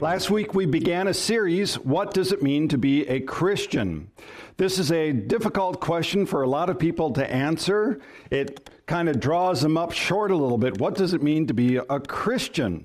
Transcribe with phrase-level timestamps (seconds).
[0.00, 4.10] Last week we began a series, What Does It Mean to Be a Christian?
[4.58, 7.98] This is a difficult question for a lot of people to answer.
[8.30, 10.78] It kind of draws them up short a little bit.
[10.78, 12.84] What does it mean to be a Christian?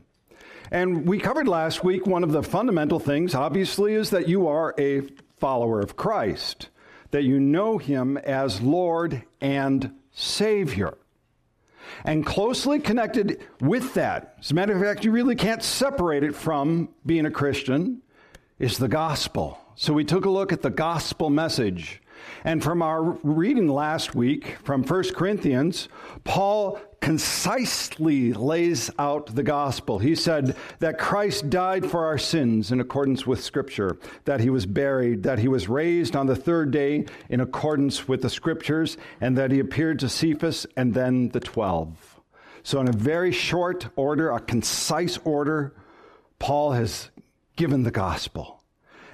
[0.71, 4.73] And we covered last week one of the fundamental things, obviously, is that you are
[4.80, 5.02] a
[5.38, 6.70] follower of Christ,
[7.12, 10.98] that you know him as Lord and Savior.
[12.04, 16.35] And closely connected with that, as a matter of fact, you really can't separate it
[16.35, 18.02] from being a Christian,
[18.59, 19.59] is the gospel.
[19.76, 22.02] So we took a look at the gospel message.
[22.43, 25.89] And from our reading last week from 1 Corinthians,
[26.23, 29.99] Paul concisely lays out the gospel.
[29.99, 34.65] He said that Christ died for our sins in accordance with Scripture, that he was
[34.65, 39.38] buried, that he was raised on the third day in accordance with the Scriptures, and
[39.38, 42.21] that he appeared to Cephas and then the twelve.
[42.63, 45.73] So, in a very short order, a concise order,
[46.38, 47.09] Paul has
[47.55, 48.60] given the gospel.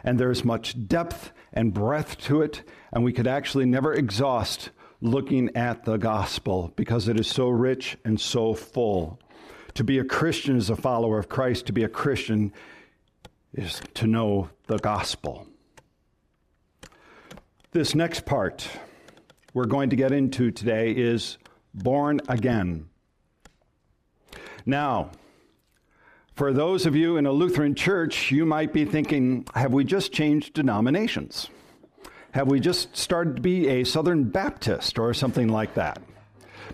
[0.08, 2.64] And there's much depth and breadth to it,
[2.94, 4.70] and we could actually never exhaust
[5.02, 9.20] looking at the gospel because it is so rich and so full.
[9.74, 11.66] To be a Christian is a follower of Christ.
[11.66, 12.54] To be a Christian
[13.54, 15.46] is to know the gospel.
[17.72, 18.66] This next part
[19.54, 21.38] we're going to get into today is
[21.74, 22.88] born again.
[24.66, 25.12] Now,
[26.38, 30.12] for those of you in a Lutheran church, you might be thinking, have we just
[30.12, 31.50] changed denominations?
[32.32, 36.00] Have we just started to be a Southern Baptist or something like that?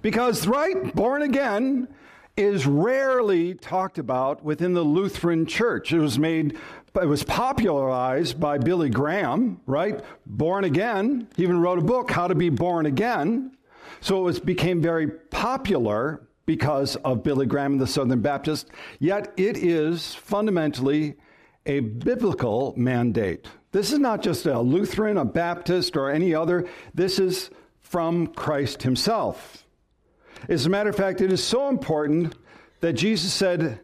[0.01, 1.87] Because, right, born again
[2.35, 5.93] is rarely talked about within the Lutheran church.
[5.93, 6.57] It was made,
[7.01, 10.03] it was popularized by Billy Graham, right?
[10.25, 11.29] Born again.
[11.37, 13.55] He even wrote a book, How to Be Born Again.
[14.01, 18.69] So it was, became very popular because of Billy Graham and the Southern Baptist.
[18.99, 21.15] Yet it is fundamentally
[21.65, 23.47] a biblical mandate.
[23.71, 26.67] This is not just a Lutheran, a Baptist, or any other.
[26.93, 27.49] This is
[27.79, 29.65] from Christ Himself.
[30.49, 32.35] As a matter of fact, it is so important
[32.81, 33.79] that Jesus said,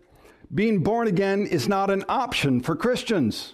[0.54, 3.54] being born again is not an option for Christians.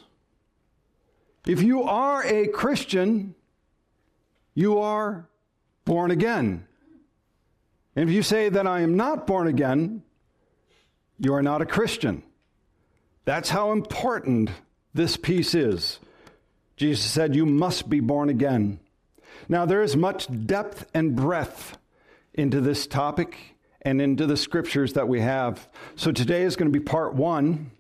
[1.45, 3.35] If you are a Christian,
[4.55, 5.29] you are
[5.83, 6.65] born again.
[7.95, 10.03] And if you say that I am not born again,
[11.17, 12.23] you are not a Christian.
[13.23, 14.51] That's how important
[14.93, 15.99] this piece is.
[16.77, 18.79] Jesus said, You must be born again.
[19.47, 21.77] Now, there is much depth and breadth
[22.33, 23.37] into this topic
[23.81, 25.67] and into the scriptures that we have.
[25.95, 27.71] So today is going to be part one.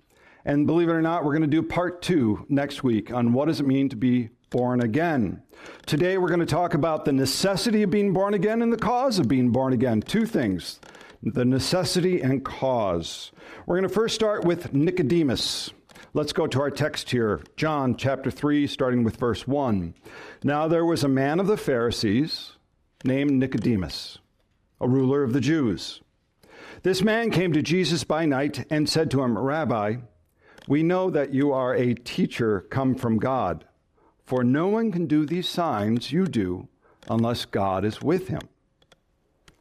[0.45, 3.45] And believe it or not, we're going to do part two next week on what
[3.45, 5.41] does it mean to be born again.
[5.85, 9.19] Today we're going to talk about the necessity of being born again and the cause
[9.19, 10.01] of being born again.
[10.01, 10.79] Two things
[11.21, 13.33] the necessity and cause.
[13.65, 15.71] We're going to first start with Nicodemus.
[16.13, 19.93] Let's go to our text here, John chapter 3, starting with verse 1.
[20.41, 22.53] Now there was a man of the Pharisees
[23.03, 24.19] named Nicodemus,
[24.79, 25.99] a ruler of the Jews.
[26.81, 29.97] This man came to Jesus by night and said to him, Rabbi,
[30.65, 33.65] we know that you are a teacher come from God,
[34.25, 36.67] for no one can do these signs you do
[37.09, 38.41] unless God is with him.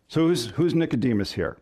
[0.08, 1.58] So who's, who's Nicodemus here?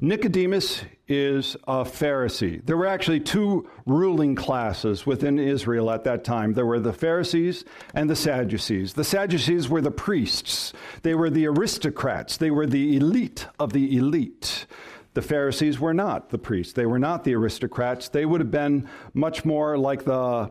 [0.00, 2.64] Nicodemus is a Pharisee.
[2.64, 6.54] There were actually two ruling classes within Israel at that time.
[6.54, 8.94] There were the Pharisees and the Sadducees.
[8.94, 10.72] The Sadducees were the priests,
[11.02, 14.66] they were the aristocrats, they were the elite of the elite.
[15.12, 18.08] The Pharisees were not the priests, they were not the aristocrats.
[18.08, 20.50] They would have been much more like the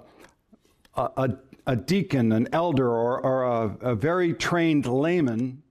[0.95, 5.63] a, a, deacon, an elder, or, or a, a very trained layman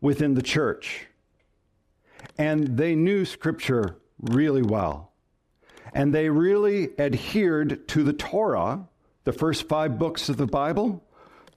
[0.00, 1.06] within the church
[2.38, 5.12] and they knew Scripture really well.
[5.92, 8.88] And they really adhered to the Torah,
[9.24, 11.04] the first five books of the Bible,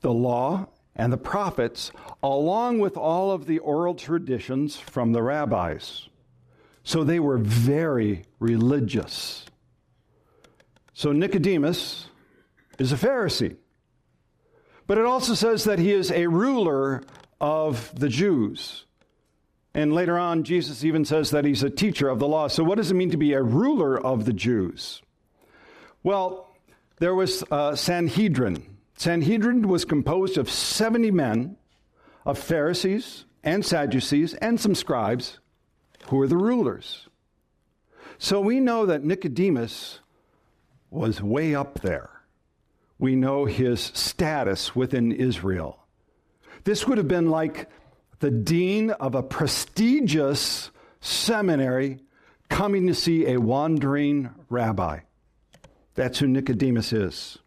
[0.02, 1.92] the law, and the prophets,
[2.22, 6.10] along with all of the oral traditions from the rabbis.
[6.84, 9.46] So they were very religious.
[10.94, 12.10] So Nicodemus
[12.80, 13.58] is a Pharisee.
[14.88, 17.04] But it also says that he is a ruler
[17.40, 18.86] of the Jews.
[19.74, 22.48] And later on, Jesus even says that he's a teacher of the law.
[22.48, 25.02] So, what does it mean to be a ruler of the Jews?
[26.04, 26.50] Well,
[27.00, 28.78] there was uh, Sanhedrin.
[28.98, 31.58] Sanhedrin was composed of 70 men,
[32.26, 35.40] of Pharisees and Sadducees and some scribes
[36.08, 37.08] who were the rulers.
[38.18, 40.00] So we know that Nicodemus
[40.90, 42.13] was way up there.
[43.00, 45.80] We know his status within Israel.
[46.64, 47.70] This would have been like
[48.20, 52.00] the dean of a prestigious seminary
[52.50, 55.00] coming to see a wandering rabbi.
[55.96, 57.38] That's who Nicodemus is.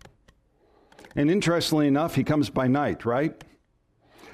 [1.15, 3.43] And interestingly enough, he comes by night, right?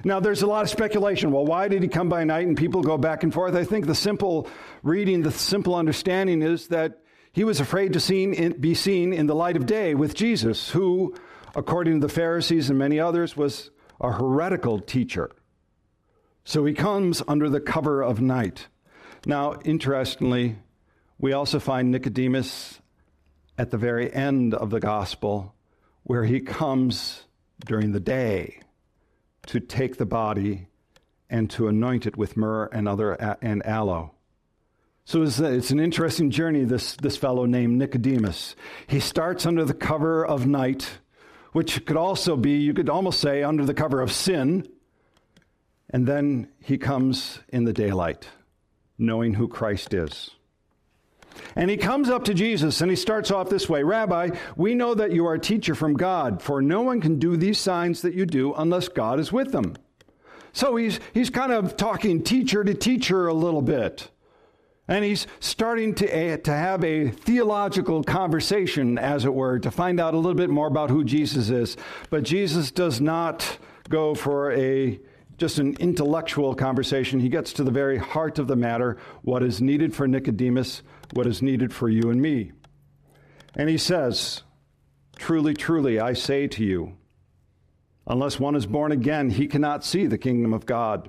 [0.04, 1.30] Now, there's a lot of speculation.
[1.30, 2.46] Well, why did he come by night?
[2.46, 3.54] And people go back and forth.
[3.54, 4.48] I think the simple
[4.82, 7.01] reading, the simple understanding is that
[7.32, 11.14] he was afraid to seen, be seen in the light of day with Jesus, who,
[11.56, 13.70] according to the Pharisees and many others, was
[14.00, 15.30] a heretical teacher.
[16.44, 18.68] So he comes under the cover of night.
[19.24, 20.56] Now, interestingly,
[21.18, 22.80] we also find Nicodemus
[23.56, 25.54] at the very end of the gospel,
[26.02, 27.24] where he comes
[27.64, 28.60] during the day
[29.46, 30.66] to take the body
[31.30, 34.14] and to anoint it with myrrh and other and aloe.
[35.04, 38.54] So it's, an interesting journey, this, this fellow named Nicodemus.
[38.86, 40.98] He starts under the cover of night,
[41.52, 44.68] which could also be, you could almost say, under the cover of sin.
[45.90, 48.28] And then he comes in the daylight,
[48.96, 50.30] knowing who Christ is.
[51.56, 54.94] And he comes up to Jesus and he starts off this way Rabbi, we know
[54.94, 58.14] that you are a teacher from God, for no one can do these signs that
[58.14, 59.74] you do unless God is with them.
[60.52, 64.10] So he's, he's kind of talking teacher to teacher a little bit.
[64.92, 69.98] And he's starting to, eh, to have a theological conversation, as it were, to find
[69.98, 71.78] out a little bit more about who Jesus is.
[72.10, 73.56] But Jesus does not
[73.88, 75.00] go for a
[75.38, 77.20] just an intellectual conversation.
[77.20, 80.82] He gets to the very heart of the matter what is needed for Nicodemus,
[81.14, 82.52] what is needed for you and me.
[83.54, 84.42] And he says,
[85.16, 86.98] Truly, truly, I say to you,
[88.06, 91.08] unless one is born again, he cannot see the kingdom of God.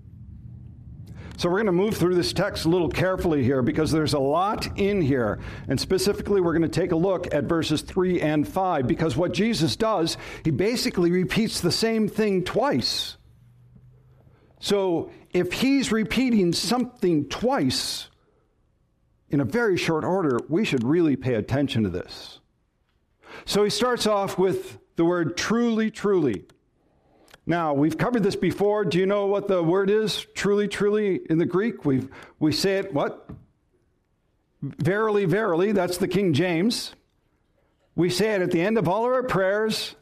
[1.41, 4.19] So we're going to move through this text a little carefully here because there's a
[4.19, 5.39] lot in here.
[5.67, 9.33] And specifically, we're going to take a look at verses 3 and 5 because what
[9.33, 13.17] Jesus does, he basically repeats the same thing twice.
[14.59, 18.09] So if he's repeating something twice
[19.31, 22.39] in a very short order, we should really pay attention to this.
[23.45, 26.45] So he starts off with the word truly, truly.
[27.45, 28.85] Now, we've covered this before.
[28.85, 30.25] Do you know what the word is?
[30.35, 31.85] Truly, truly in the Greek?
[31.85, 32.07] we
[32.39, 33.29] we say it what?
[34.61, 35.71] Verily, verily.
[35.71, 36.93] That's the King James.
[37.95, 39.95] We say it at the end of all of our prayers.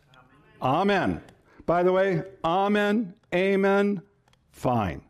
[0.62, 1.12] Amen.
[1.12, 1.22] amen.
[1.66, 4.02] By the way, amen, amen,
[4.52, 5.02] fine.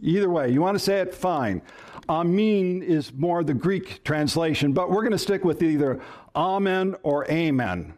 [0.00, 1.62] Either way, you want to say it, fine.
[2.08, 6.00] Amen is more the Greek translation, but we're going to stick with either
[6.34, 7.94] amen or amen.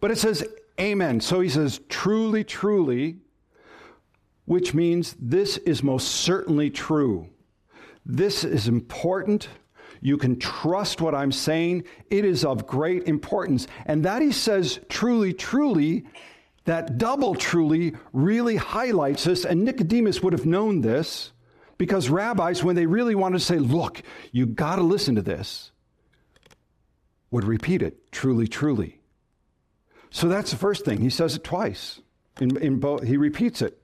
[0.00, 0.46] But it says
[0.80, 1.20] amen.
[1.20, 3.18] So he says, truly, truly,
[4.46, 7.28] which means this is most certainly true.
[8.04, 9.48] This is important.
[10.00, 11.84] You can trust what I'm saying.
[12.10, 13.66] It is of great importance.
[13.86, 16.06] And that he says, truly, truly,
[16.64, 19.44] that double truly really highlights this.
[19.44, 21.32] And Nicodemus would have known this
[21.78, 24.02] because rabbis, when they really wanted to say, look,
[24.32, 25.72] you got to listen to this,
[27.30, 28.99] would repeat it truly, truly.
[30.10, 31.00] So that's the first thing.
[31.00, 32.00] He says it twice.
[32.40, 33.80] In, in both, he repeats it.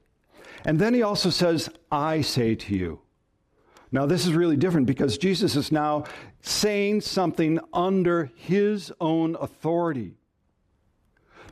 [0.65, 3.01] And then he also says, I say to you.
[3.93, 6.05] Now, this is really different because Jesus is now
[6.41, 10.15] saying something under his own authority.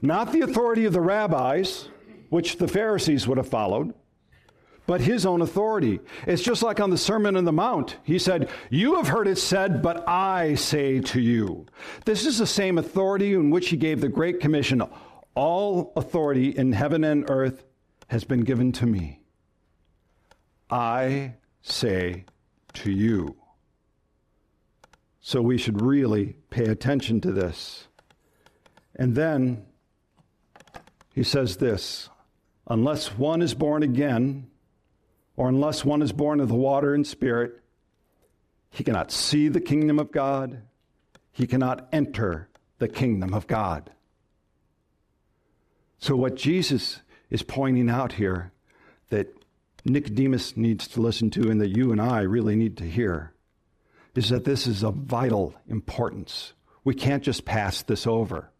[0.02, 1.88] Not the authority of the rabbis,
[2.28, 3.94] which the Pharisees would have followed,
[4.86, 6.00] but his own authority.
[6.26, 7.96] It's just like on the Sermon on the Mount.
[8.02, 11.66] He said, You have heard it said, but I say to you.
[12.04, 14.82] This is the same authority in which he gave the Great Commission.
[15.34, 17.64] All authority in heaven and earth
[18.08, 19.20] has been given to me.
[20.70, 22.24] I say
[22.74, 23.36] to you.
[25.20, 27.88] So we should really pay attention to this.
[28.96, 29.64] And then
[31.14, 32.10] he says this
[32.66, 34.48] unless one is born again,
[35.36, 37.60] or unless one is born of the water and spirit,
[38.70, 40.62] he cannot see the kingdom of God.
[41.32, 42.48] He cannot enter
[42.78, 43.90] the kingdom of God.
[45.98, 47.00] So, what Jesus
[47.30, 48.52] is pointing out here
[49.10, 49.34] that
[49.84, 53.32] Nicodemus needs to listen to and that you and I really need to hear
[54.14, 56.52] is that this is of vital importance.
[56.84, 58.50] We can't just pass this over.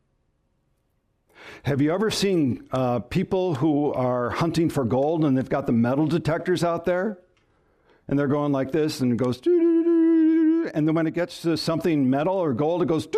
[1.64, 5.72] Have you ever seen uh, people who are hunting for gold and they've got the
[5.72, 7.18] metal detectors out there?
[8.06, 12.08] And they're going like this and it goes, and then when it gets to something
[12.08, 13.08] metal or gold, it goes,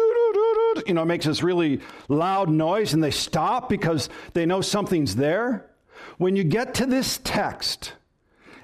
[0.86, 5.16] you know, it makes this really loud noise and they stop because they know something's
[5.16, 5.70] there.
[6.18, 7.94] When you get to this text,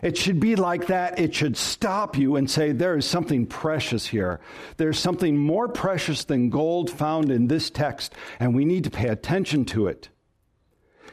[0.03, 1.21] it should be like that.
[1.21, 4.41] It should stop you and say, There is something precious here.
[4.77, 9.09] There's something more precious than gold found in this text, and we need to pay
[9.09, 10.09] attention to it.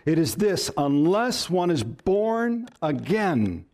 [0.05, 3.65] It is this unless one is born again,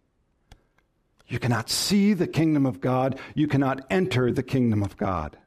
[1.28, 5.38] you cannot see the kingdom of God, you cannot enter the kingdom of God.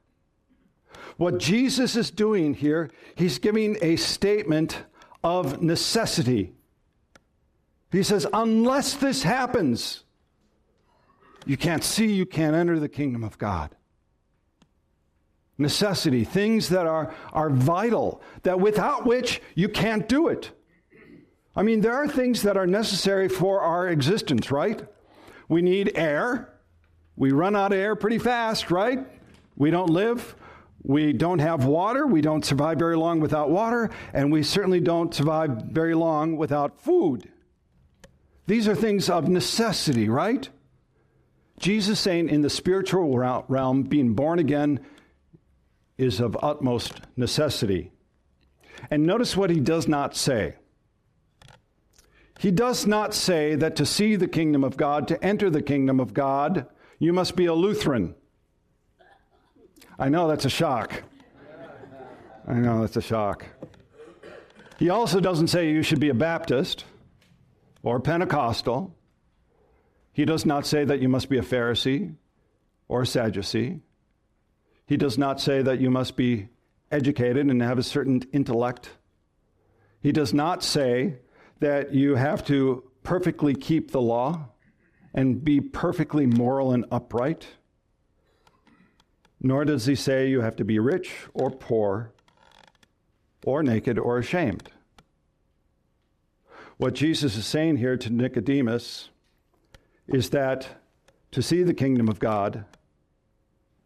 [1.17, 4.83] What Jesus is doing here, he's giving a statement
[5.23, 6.53] of necessity.
[7.91, 10.03] He says, unless this happens,
[11.45, 13.75] you can't see, you can't enter the kingdom of God.
[15.57, 20.51] Necessity, things that are, are vital, that without which you can't do it.
[21.55, 24.81] I mean, there are things that are necessary for our existence, right?
[25.49, 26.53] We need air.
[27.17, 28.99] We run out of air pretty fast, right?
[29.57, 30.35] We don't live.
[30.83, 32.07] We don't have water.
[32.07, 33.89] We don't survive very long without water.
[34.13, 37.29] And we certainly don't survive very long without food.
[38.49, 40.49] These are things of necessity, right?
[41.59, 43.15] Jesus saying in the spiritual
[43.47, 44.79] realm, being born again
[45.99, 47.91] is of utmost necessity.
[48.89, 50.55] And notice what he does not say.
[52.39, 55.99] He does not say that to see the kingdom of God, to enter the kingdom
[55.99, 56.65] of God,
[56.97, 58.15] you must be a Lutheran.
[59.99, 61.03] I know that's a shock.
[62.47, 63.45] I know that's a shock.
[64.79, 66.85] He also doesn't say you should be a Baptist
[67.83, 68.95] or Pentecostal.
[70.11, 72.15] He does not say that you must be a Pharisee
[72.87, 73.79] or a Sadducee.
[74.85, 76.49] He does not say that you must be
[76.91, 78.89] educated and have a certain intellect.
[80.01, 81.19] He does not say
[81.59, 84.49] that you have to perfectly keep the law
[85.13, 87.47] and be perfectly moral and upright.
[89.41, 92.13] Nor does he say you have to be rich or poor
[93.45, 94.69] or naked or ashamed.
[96.79, 99.09] What Jesus is saying here to Nicodemus
[100.07, 100.65] is that
[101.33, 102.63] to see the kingdom of God,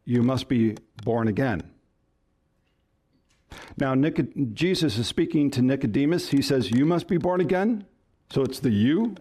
[0.05, 1.63] you must be born again.
[3.77, 6.29] Now, Nicod- Jesus is speaking to Nicodemus.
[6.29, 7.88] He says, You must be born again.
[8.29, 9.15] So it's the you.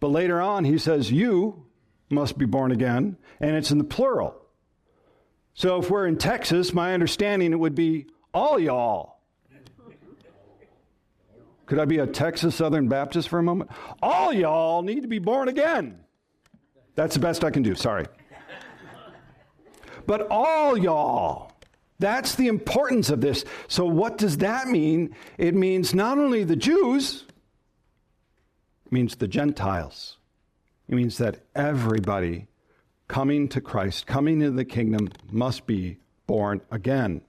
[0.00, 1.66] But later on, he says, You
[2.10, 3.16] must be born again.
[3.38, 4.34] And it's in the plural.
[5.54, 9.13] So if we're in Texas, my understanding it would be all y'all.
[11.66, 13.70] Could I be a Texas Southern Baptist for a moment?
[14.02, 16.00] All y'all need to be born again.
[16.94, 18.06] That's the best I can do, sorry.
[20.06, 21.52] But all y'all.
[21.98, 23.44] That's the importance of this.
[23.68, 25.14] So, what does that mean?
[25.38, 27.24] It means not only the Jews,
[28.84, 30.18] it means the Gentiles.
[30.88, 32.46] It means that everybody
[33.08, 37.22] coming to Christ, coming into the kingdom, must be born again.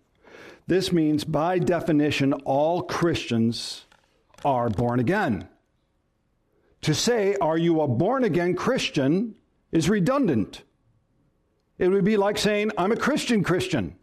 [0.68, 3.85] This means, by definition, all Christians
[4.46, 5.50] are born again.
[6.84, 9.36] To say, Are you a born again Christian?
[9.76, 10.64] is redundant.
[11.78, 13.98] It would be like saying, I'm a Christian Christian.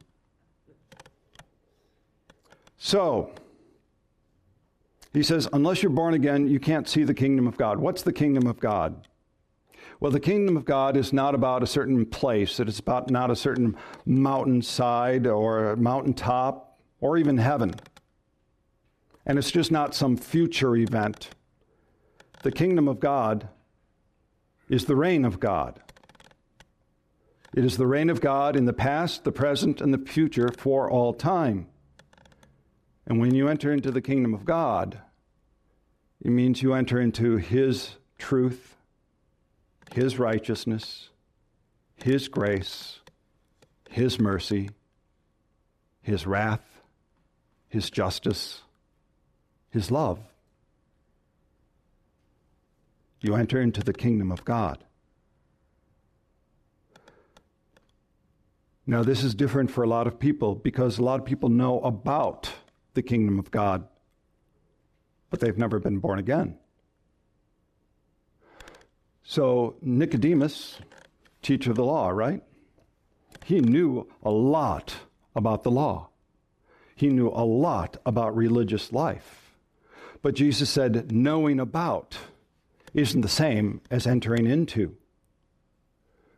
[2.76, 3.32] So,
[5.14, 7.78] he says, unless you're born again, you can't see the kingdom of God.
[7.78, 9.08] What's the kingdom of God?
[9.98, 13.36] Well, the kingdom of God is not about a certain place, it's about not a
[13.36, 17.74] certain mountainside or mountaintop or even heaven.
[19.24, 21.30] And it's just not some future event.
[22.42, 23.48] The kingdom of God
[24.68, 25.80] is the reign of God.
[27.54, 30.90] It is the reign of God in the past, the present, and the future for
[30.90, 31.68] all time.
[33.06, 35.00] And when you enter into the kingdom of God,
[36.20, 38.76] it means you enter into His truth,
[39.92, 41.10] His righteousness,
[41.96, 43.00] His grace,
[43.90, 44.70] His mercy,
[46.00, 46.80] His wrath,
[47.68, 48.62] His justice,
[49.72, 50.20] his love.
[53.20, 54.84] You enter into the kingdom of God.
[58.86, 61.80] Now, this is different for a lot of people because a lot of people know
[61.80, 62.52] about
[62.94, 63.86] the kingdom of God,
[65.30, 66.58] but they've never been born again.
[69.22, 70.80] So, Nicodemus,
[71.42, 72.42] teacher of the law, right?
[73.44, 74.94] He knew a lot
[75.34, 76.10] about the law,
[76.94, 79.41] he knew a lot about religious life.
[80.22, 82.16] But Jesus said, knowing about
[82.94, 84.96] isn't the same as entering into.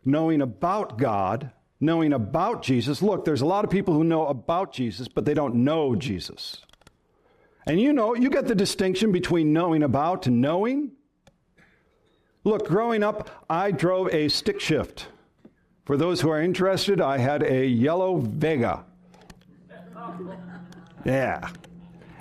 [0.03, 3.01] Knowing about God, knowing about Jesus.
[3.01, 6.61] Look, there's a lot of people who know about Jesus, but they don't know Jesus.
[7.67, 10.91] And you know, you get the distinction between knowing about and knowing.
[12.43, 15.07] Look, growing up, I drove a stick shift.
[15.85, 18.85] For those who are interested, I had a yellow Vega.
[21.03, 21.49] Yeah.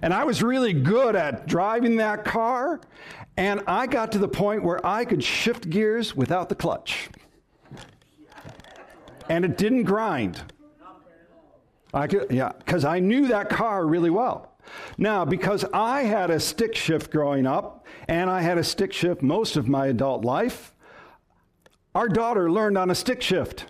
[0.04, 2.78] And I was really good at driving that car.
[3.38, 7.08] And I got to the point where I could shift gears without the clutch.
[9.30, 10.42] And it didn't grind.
[11.94, 14.58] I could, yeah, because I knew that car really well.
[14.99, 19.23] Now, because I had a stick shift growing up, and I had a stick shift
[19.23, 20.75] most of my adult life,
[21.94, 23.64] our daughter learned on a stick shift.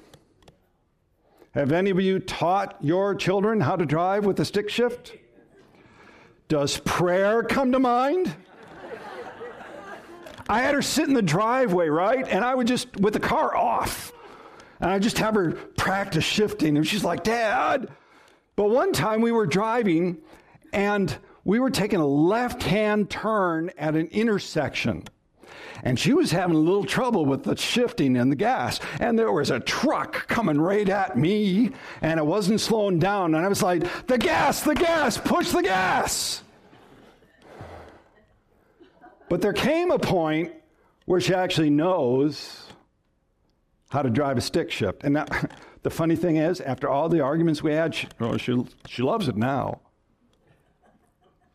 [1.52, 5.12] Have any of you taught your children how to drive with a stick shift?
[6.48, 8.34] Does prayer come to mind?
[10.48, 12.26] I had her sit in the driveway, right?
[12.28, 14.12] And I would just, with the car off,
[14.80, 16.76] and I just have her practice shifting.
[16.76, 17.88] And she's like, Dad.
[18.56, 20.18] But one time we were driving
[20.72, 25.04] and we were taking a left hand turn at an intersection.
[25.84, 28.80] And she was having a little trouble with the shifting and the gas.
[29.00, 33.34] And there was a truck coming right at me, and it wasn't slowing down.
[33.34, 36.42] And I was like, The gas, the gas, push the gas.
[39.28, 40.52] But there came a point
[41.04, 42.64] where she actually knows
[43.90, 45.04] how to drive a stick shift.
[45.04, 45.26] And now,
[45.82, 49.28] the funny thing is, after all the arguments we had, she, oh, she, she loves
[49.28, 49.80] it now.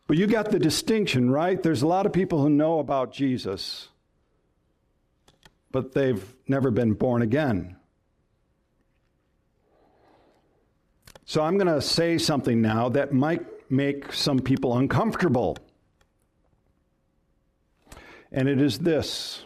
[0.06, 1.60] But you got the distinction, right?
[1.60, 3.88] There's a lot of people who know about Jesus,
[5.72, 7.76] but they've never been born again.
[11.24, 15.56] So I'm going to say something now that might make some people uncomfortable.
[18.32, 19.44] And it is this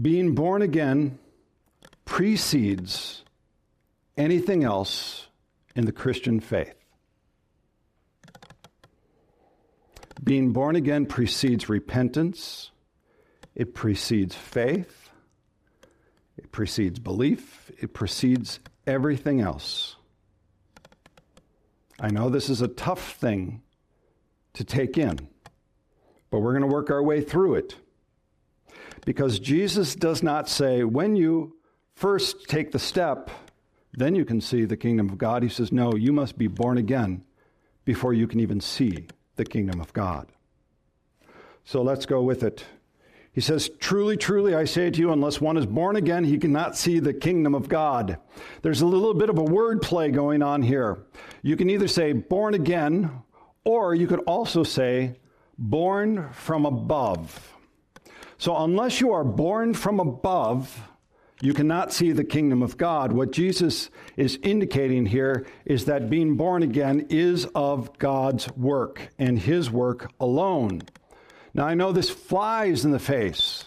[0.00, 1.20] being born again
[2.04, 3.22] precedes
[4.16, 5.28] anything else
[5.76, 6.74] in the Christian faith.
[10.24, 12.71] Being born again precedes repentance,
[13.54, 15.10] it precedes faith,
[16.36, 19.96] it precedes belief, it precedes everything else.
[22.00, 23.62] I know this is a tough thing
[24.54, 25.18] to take in,
[26.30, 27.76] but we're going to work our way through it.
[29.04, 31.56] Because Jesus does not say, when you
[31.94, 33.30] first take the step,
[33.92, 35.42] then you can see the kingdom of God.
[35.42, 37.24] He says, no, you must be born again
[37.84, 40.28] before you can even see the kingdom of God.
[41.64, 42.64] So let's go with it.
[43.32, 46.76] He says, Truly, truly, I say to you, unless one is born again, he cannot
[46.76, 48.18] see the kingdom of God.
[48.60, 51.06] There's a little bit of a word play going on here.
[51.42, 53.10] You can either say born again,
[53.64, 55.16] or you could also say
[55.56, 57.54] born from above.
[58.36, 60.88] So, unless you are born from above,
[61.40, 63.12] you cannot see the kingdom of God.
[63.12, 69.38] What Jesus is indicating here is that being born again is of God's work and
[69.38, 70.82] His work alone.
[71.54, 73.64] Now, I know this flies in the face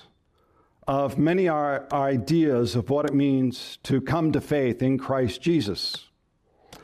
[0.88, 6.06] of many our ideas of what it means to come to faith in Christ Jesus.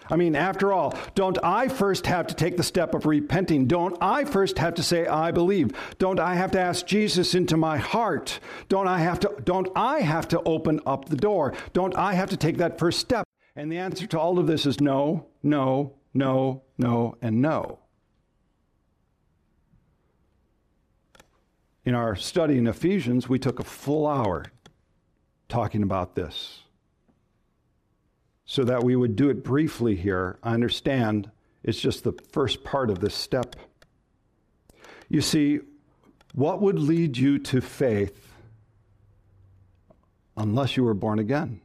[0.10, 3.66] I mean, after all, don't I first have to take the step of repenting?
[3.66, 5.72] Don't I first have to say I believe?
[6.00, 8.40] Don't I have to ask Jesus into my heart?
[8.68, 11.54] Don't I have to don't I have to open up the door?
[11.72, 13.26] Don't I have to take that first step?
[13.56, 17.80] And the answer to all of this is no, no, no, no, and no.
[21.84, 24.46] In our study in Ephesians, we took a full hour
[25.50, 26.62] talking about this
[28.46, 30.38] so that we would do it briefly here.
[30.44, 31.32] I understand
[31.64, 33.56] it's just the first part of this step.
[35.10, 35.62] You see,
[36.34, 38.34] what would lead you to faith
[40.38, 41.62] unless you were born again?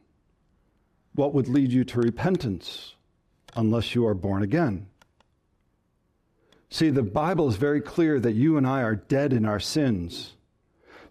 [1.14, 2.94] What would lead you to repentance
[3.54, 4.86] unless you are born again?
[6.68, 10.34] See, the Bible is very clear that you and I are dead in our sins.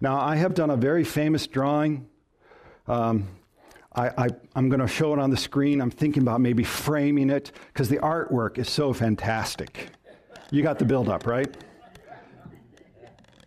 [0.02, 2.08] Now, I have done a very famous drawing.
[2.88, 3.28] Um,
[3.98, 5.80] I, am going to show it on the screen.
[5.80, 9.88] I'm thinking about maybe framing it because the artwork is so fantastic.
[10.52, 11.56] You got the build up, right?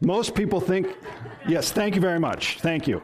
[0.01, 0.97] Most people think,
[1.47, 2.61] yes, thank you very much.
[2.61, 3.03] Thank you.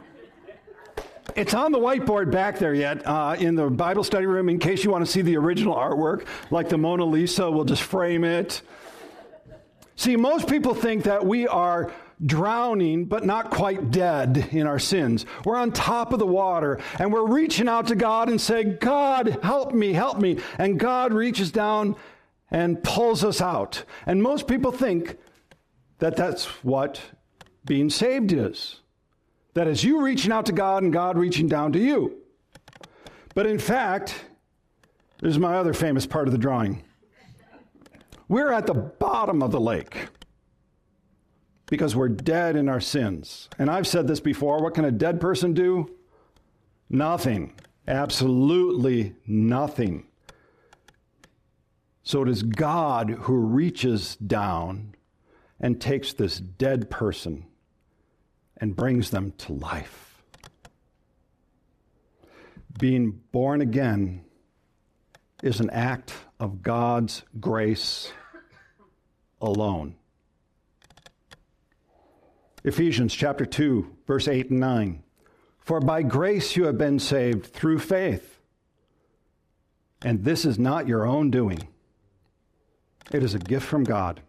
[1.35, 4.83] It's on the whiteboard back there yet uh, in the Bible study room in case
[4.83, 7.51] you want to see the original artwork, like the Mona Lisa.
[7.51, 8.61] We'll just frame it.
[9.95, 11.91] See, most people think that we are
[12.23, 15.25] drowning, but not quite dead in our sins.
[15.43, 19.39] We're on top of the water and we're reaching out to God and say, God,
[19.43, 20.39] help me, help me.
[20.57, 21.95] And God reaches down
[22.51, 23.83] and pulls us out.
[24.05, 25.17] And most people think
[25.99, 27.01] that that's what
[27.65, 28.79] being saved is.
[29.53, 32.17] That is you reaching out to God and God reaching down to you.
[33.33, 34.25] But in fact,
[35.21, 36.84] this is my other famous part of the drawing.
[38.27, 40.07] We're at the bottom of the lake
[41.67, 43.49] because we're dead in our sins.
[43.59, 45.95] And I've said this before what can a dead person do?
[46.89, 47.53] Nothing.
[47.87, 50.05] Absolutely nothing.
[52.03, 54.95] So it is God who reaches down
[55.59, 57.45] and takes this dead person
[58.57, 60.23] and brings them to life.
[62.77, 64.23] Being born again
[65.41, 68.11] is an act of God's grace
[69.41, 69.95] alone.
[72.63, 75.03] Ephesians chapter 2, verse 8 and 9.
[75.59, 78.39] For by grace you have been saved through faith.
[80.03, 81.67] And this is not your own doing,
[83.11, 84.21] it is a gift from God,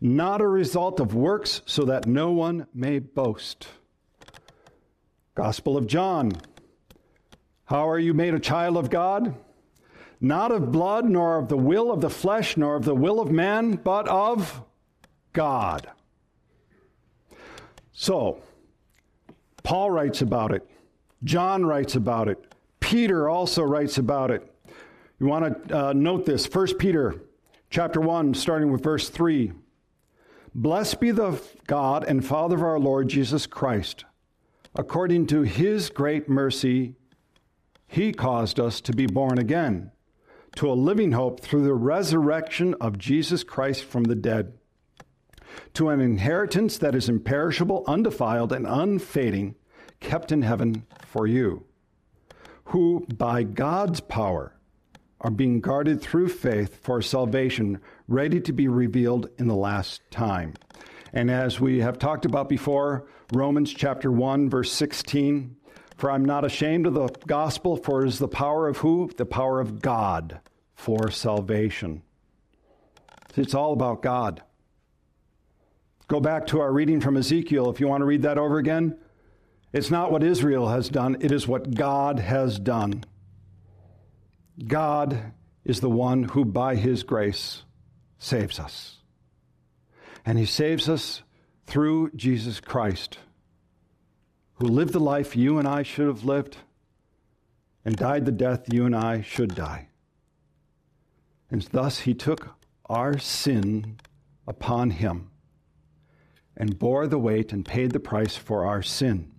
[0.00, 3.68] not a result of works, so that no one may boast.
[5.34, 6.32] Gospel of John.
[7.66, 9.34] How are you made a child of God?
[10.20, 13.30] Not of blood, nor of the will of the flesh, nor of the will of
[13.30, 14.62] man, but of
[15.32, 15.88] God.
[17.92, 18.40] So,
[19.62, 20.68] Paul writes about it.
[21.22, 22.54] John writes about it.
[22.80, 24.50] Peter also writes about it.
[25.20, 26.52] You want to uh, note this.
[26.52, 27.22] 1 Peter
[27.70, 29.52] chapter 1, starting with verse 3.
[30.54, 34.04] Blessed be the God and Father of our Lord Jesus Christ.
[34.74, 36.94] According to his great mercy,
[37.86, 39.92] he caused us to be born again
[40.58, 44.54] to a living hope through the resurrection of Jesus Christ from the dead,
[45.74, 49.54] to an inheritance that is imperishable, undefiled, and unfading,
[50.00, 51.64] kept in heaven for you,
[52.64, 54.56] who by God's power
[55.20, 60.54] are being guarded through faith for salvation, ready to be revealed in the last time.
[61.12, 65.54] And as we have talked about before, Romans chapter 1, verse 16
[65.96, 69.08] For I'm not ashamed of the gospel, for it is the power of who?
[69.16, 70.40] The power of God
[70.78, 72.02] for salvation.
[73.36, 74.42] It's all about God.
[76.06, 78.96] Go back to our reading from Ezekiel if you want to read that over again.
[79.72, 83.04] It's not what Israel has done, it is what God has done.
[84.66, 85.32] God
[85.64, 87.64] is the one who, by his grace,
[88.18, 88.98] saves us.
[90.24, 91.22] And he saves us
[91.66, 93.18] through Jesus Christ,
[94.54, 96.56] who lived the life you and I should have lived
[97.84, 99.87] and died the death you and I should die.
[101.50, 102.56] And thus he took
[102.86, 103.98] our sin
[104.46, 105.30] upon him
[106.56, 109.30] and bore the weight and paid the price for our sin.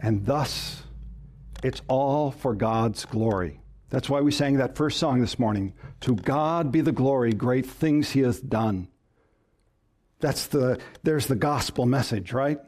[0.00, 0.82] And thus,
[1.62, 3.60] it's all for God's glory.
[3.90, 5.74] That's why we sang that first song this morning.
[6.00, 8.88] To God be the glory, great things he has done.
[10.20, 12.58] That's the, there's the gospel message, right?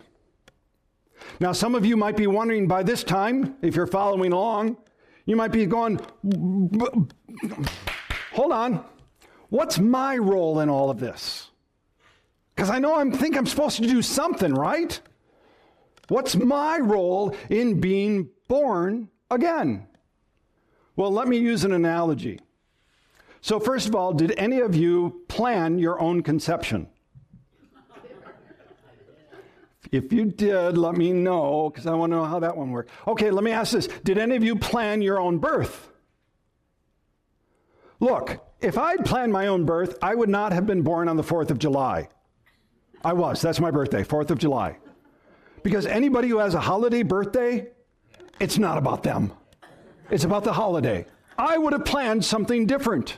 [1.40, 4.76] Now, some of you might be wondering by this time, if you're following along,
[5.26, 6.00] you might be going,
[8.32, 8.84] hold on,
[9.50, 11.50] what's my role in all of this?
[12.54, 14.98] Because I know I think I'm supposed to do something, right?
[16.08, 19.88] What's my role in being born again?
[20.94, 22.40] Well, let me use an analogy.
[23.42, 26.88] So, first of all, did any of you plan your own conception?
[29.92, 32.90] If you did, let me know because I want to know how that one worked.
[33.06, 35.90] Okay, let me ask this Did any of you plan your own birth?
[38.00, 41.22] Look, if I'd planned my own birth, I would not have been born on the
[41.22, 42.08] 4th of July.
[43.04, 43.40] I was.
[43.40, 44.78] That's my birthday, 4th of July.
[45.62, 47.68] Because anybody who has a holiday birthday,
[48.38, 49.32] it's not about them,
[50.10, 51.06] it's about the holiday.
[51.38, 53.16] I would have planned something different.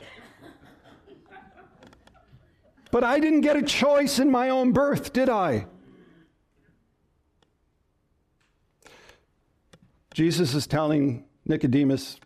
[2.91, 5.67] But I didn't get a choice in my own birth, did I?
[10.19, 12.19] Jesus is telling Nicodemus,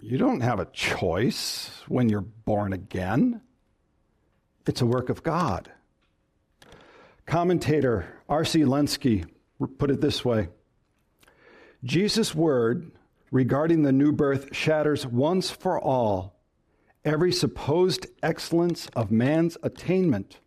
[0.00, 3.42] You don't have a choice when you're born again,
[4.66, 5.70] it's a work of God.
[7.26, 8.62] Commentator R.C.
[8.62, 9.24] Lenski
[9.78, 10.48] put it this way
[11.84, 12.90] Jesus' word
[13.30, 16.40] regarding the new birth shatters once for all
[17.04, 20.40] every supposed excellence of man's attainment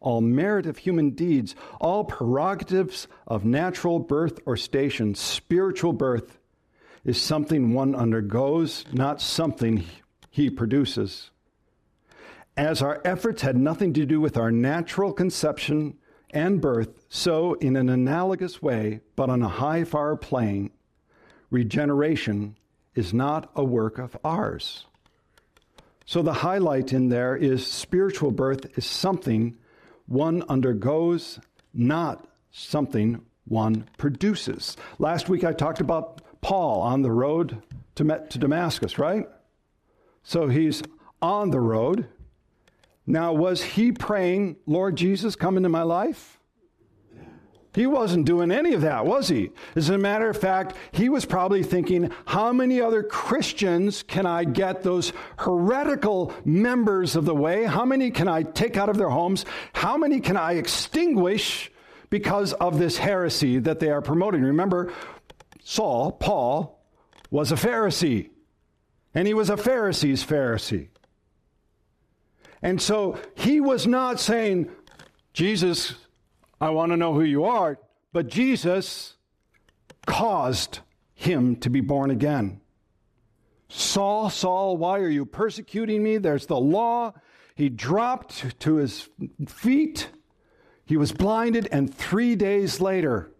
[0.00, 6.38] all merit of human deeds, all prerogatives of natural birth or station, spiritual birth
[7.04, 9.84] is something one undergoes, not something
[10.30, 11.30] he produces.
[12.56, 15.96] As our efforts had nothing to do with our natural conception
[16.30, 20.70] and birth, so in an analogous way, but on a high far plane,
[21.50, 22.56] regeneration
[22.94, 24.86] is not a work of ours.
[26.04, 29.56] So the highlight in there is spiritual birth is something
[30.10, 31.38] one undergoes,
[31.72, 34.76] not something one produces.
[34.98, 37.62] Last week I talked about Paul on the road
[37.94, 39.28] to, met to Damascus, right?
[40.24, 40.82] So he's
[41.22, 42.08] on the road.
[43.06, 46.39] Now, was he praying, Lord Jesus, come into my life?
[47.72, 49.50] He wasn't doing any of that, was he?
[49.76, 54.42] As a matter of fact, he was probably thinking, how many other Christians can I
[54.42, 57.64] get those heretical members of the way?
[57.64, 59.44] How many can I take out of their homes?
[59.72, 61.70] How many can I extinguish
[62.08, 64.42] because of this heresy that they are promoting?
[64.42, 64.92] Remember,
[65.62, 66.84] Saul, Paul,
[67.30, 68.30] was a Pharisee,
[69.14, 70.88] and he was a Pharisee's Pharisee.
[72.62, 74.70] And so he was not saying,
[75.32, 75.94] Jesus,
[76.60, 77.78] I want to know who you are.
[78.12, 79.16] But Jesus
[80.06, 80.80] caused
[81.14, 82.60] him to be born again.
[83.68, 86.18] Saul, Saul, why are you persecuting me?
[86.18, 87.14] There's the law.
[87.54, 89.08] He dropped to his
[89.46, 90.10] feet.
[90.84, 93.30] He was blinded, and three days later,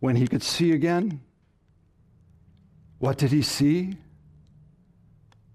[0.00, 1.20] when he could see again,
[2.98, 3.94] what did he see?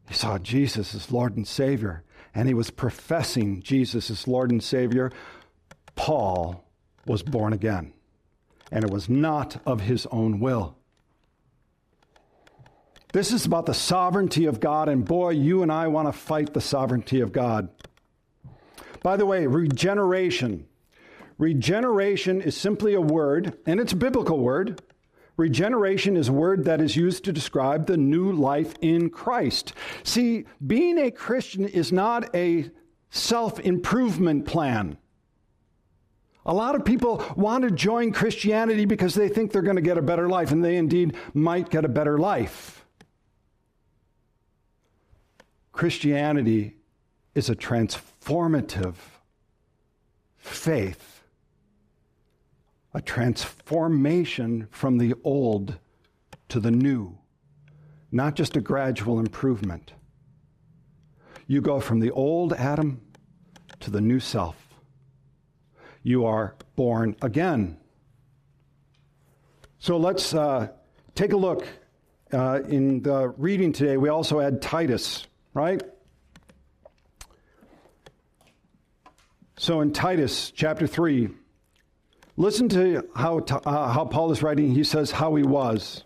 [0.07, 4.63] He saw Jesus as Lord and Savior, and he was professing Jesus as Lord and
[4.63, 5.11] Savior.
[5.95, 6.62] Paul
[7.05, 7.93] was born again,
[8.71, 10.77] and it was not of his own will.
[13.13, 16.53] This is about the sovereignty of God, and boy, you and I want to fight
[16.53, 17.69] the sovereignty of God.
[19.03, 20.65] By the way, regeneration.
[21.37, 24.81] Regeneration is simply a word, and it's a biblical word.
[25.37, 29.73] Regeneration is a word that is used to describe the new life in Christ.
[30.03, 32.69] See, being a Christian is not a
[33.09, 34.97] self improvement plan.
[36.45, 39.97] A lot of people want to join Christianity because they think they're going to get
[39.97, 42.85] a better life, and they indeed might get a better life.
[45.71, 46.75] Christianity
[47.33, 48.95] is a transformative
[50.37, 51.23] faith,
[52.93, 55.79] a transformation from the old
[56.49, 57.17] to the new,
[58.11, 59.93] not just a gradual improvement.
[61.47, 63.01] You go from the old Adam
[63.79, 64.62] to the new self
[66.03, 67.77] you are born again.
[69.79, 70.67] So let's uh,
[71.15, 71.67] take a look.
[72.31, 75.81] Uh, in the reading today, we also had Titus, right?
[79.57, 81.29] So in Titus chapter 3,
[82.35, 84.73] listen to how, uh, how Paul is writing.
[84.73, 86.03] He says, How he was.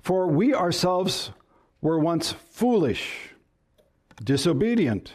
[0.00, 1.30] For we ourselves
[1.80, 3.30] were once foolish,
[4.22, 5.14] disobedient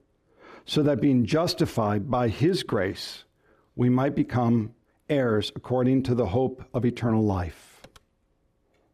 [0.71, 3.25] so that being justified by his grace,
[3.75, 4.73] we might become
[5.09, 7.81] heirs according to the hope of eternal life.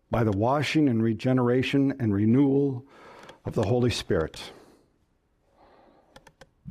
[0.09, 2.83] By the washing and regeneration and renewal
[3.45, 4.41] of the Holy Spirit.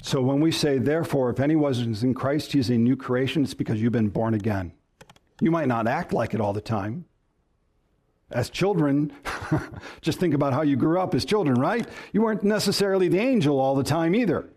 [0.02, 3.54] So when we say, therefore, if anyone is in Christ, he's a new creation, it's
[3.54, 4.72] because you've been born again.
[5.40, 7.04] You might not act like it all the time.
[8.32, 9.12] As children,
[10.00, 11.86] just think about how you grew up as children, right?
[12.12, 14.50] You weren't necessarily the angel all the time either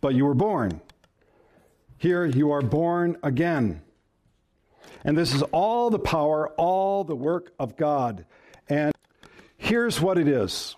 [0.00, 0.80] but you were born.
[1.98, 3.82] Here you are born again.
[5.04, 8.24] And this is all the power, all the work of God.
[8.68, 8.92] And
[9.56, 10.76] here's what it is.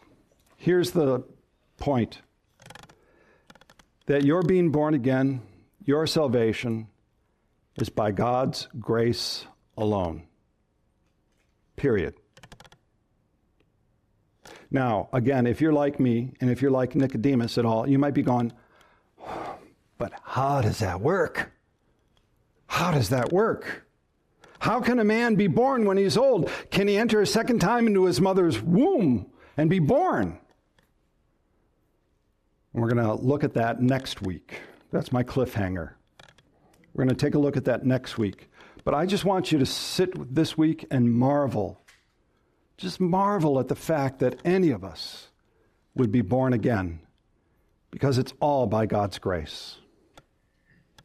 [0.57, 1.25] Here's the
[1.79, 2.23] point
[4.07, 5.43] that your being born again,
[5.85, 6.89] your salvation,
[7.77, 10.25] is by God's grace alone.
[11.77, 12.15] Period.
[14.71, 18.15] Now, again, if you're like me and if you're like Nicodemus at all, you might
[18.15, 18.53] be going,
[20.03, 21.53] but how does that work?
[22.67, 23.87] How does that work?
[24.59, 26.51] How can a man be born when he's old?
[26.73, 30.41] Can he enter a second time into his mother's womb and be born?
[32.73, 34.63] And we're going to look at that next week.
[34.91, 35.93] That's my cliffhanger.
[36.95, 38.51] We're going to take a look at that next week.
[38.83, 41.81] But I just want you to sit this week and marvel.
[42.77, 45.29] Just marvel at the fact that any of us
[45.95, 46.99] would be born again
[47.93, 49.77] because it's all by God's grace.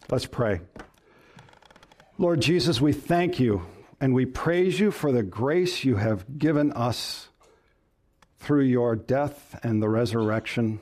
[0.09, 0.61] Let's pray.
[2.17, 3.63] Lord Jesus, we thank you
[3.99, 7.27] and we praise you for the grace you have given us
[8.39, 10.79] through your death and the resurrection.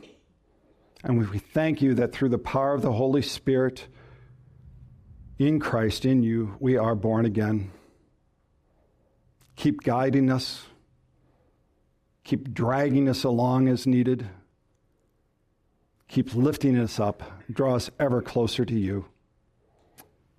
[1.03, 3.87] And we thank you that through the power of the Holy Spirit
[5.39, 7.71] in Christ, in you, we are born again.
[9.55, 10.65] Keep guiding us,
[12.23, 14.29] keep dragging us along as needed,
[16.07, 19.05] keep lifting us up, draw us ever closer to you.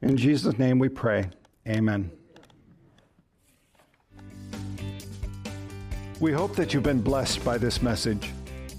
[0.03, 1.31] In Jesus' name we pray.
[1.69, 2.11] Amen.
[6.21, 8.33] We hope that you've been blessed by this message.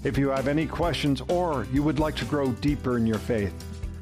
[0.04, 3.54] If you have any questions or you would like to grow deeper in your faith,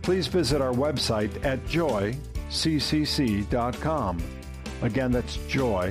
[0.02, 2.18] please visit our website at joyccc.com.
[4.83, 5.87] Again, that's joyccc.com.